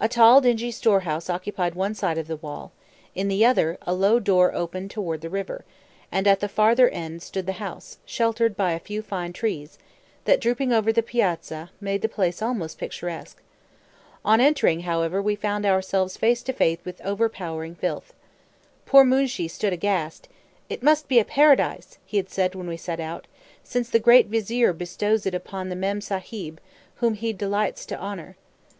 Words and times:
A 0.00 0.08
tall, 0.08 0.40
dingy 0.40 0.72
storehouse 0.72 1.30
occupied 1.30 1.76
one 1.76 1.94
side 1.94 2.18
of 2.18 2.26
the 2.26 2.34
wall; 2.34 2.72
in 3.14 3.28
the 3.28 3.44
other, 3.46 3.78
a 3.82 3.94
low 3.94 4.18
door 4.18 4.52
opened 4.52 4.90
toward 4.90 5.20
the 5.20 5.30
river; 5.30 5.64
and 6.10 6.26
at 6.26 6.40
the 6.40 6.48
farther 6.48 6.88
end 6.88 7.22
stood 7.22 7.46
the 7.46 7.52
house, 7.62 7.98
sheltered 8.04 8.56
by 8.56 8.72
a 8.72 8.80
few 8.80 9.00
fine 9.00 9.32
trees, 9.32 9.78
that, 10.24 10.40
drooping 10.40 10.72
over 10.72 10.92
the 10.92 11.04
piazza, 11.04 11.70
made 11.80 12.02
the 12.02 12.08
place 12.08 12.42
almost 12.42 12.78
picturesque. 12.80 13.40
On 14.24 14.40
entering, 14.40 14.80
however, 14.80 15.22
we 15.22 15.36
found 15.36 15.64
ourselves 15.64 16.16
face 16.16 16.42
to 16.42 16.52
face 16.52 16.78
with 16.84 17.00
overpowering 17.02 17.76
filth. 17.76 18.12
Poor 18.86 19.04
Moonshee 19.04 19.46
stood 19.46 19.72
aghast. 19.72 20.26
"It 20.68 20.82
must 20.82 21.06
be 21.06 21.20
a 21.20 21.24
paradise," 21.24 21.98
he 22.04 22.16
had 22.16 22.28
said 22.28 22.56
when 22.56 22.66
we 22.66 22.76
set 22.76 22.98
out, 22.98 23.28
"since 23.62 23.88
the 23.88 24.00
great 24.00 24.26
Vizier 24.26 24.72
bestows 24.72 25.26
it 25.26 25.32
upon 25.34 25.68
the 25.68 25.76
Mem 25.76 26.00
Sahib, 26.00 26.60
whom 26.96 27.14
he 27.14 27.32
delights 27.32 27.86
to 27.86 27.96
honor." 27.96 28.34